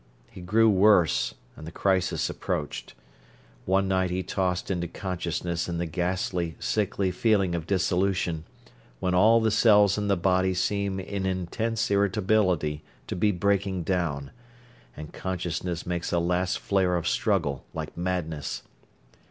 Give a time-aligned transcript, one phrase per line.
[0.31, 2.95] He grew worse, and the crisis approached.
[3.65, 8.43] One night he tossed into consciousness in the ghastly, sickly feeling of dissolution,
[8.99, 14.31] when all the cells in the body seem in intense irritability to be breaking down,
[14.97, 18.63] and consciousness makes a last flare of struggle, like madness.